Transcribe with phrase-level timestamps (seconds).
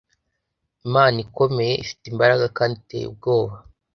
[0.87, 3.55] Imana ikomeye, ifite imbaraga kandi iteye ubwoba,